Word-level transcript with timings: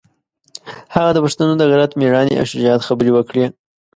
هغه 0.95 1.11
د 1.13 1.17
پښتنو 1.25 1.53
د 1.57 1.63
غیرت، 1.69 1.91
مېړانې 1.99 2.33
او 2.39 2.45
شجاعت 2.51 2.81
خبرې 2.87 3.11
وکړې. 3.13 3.45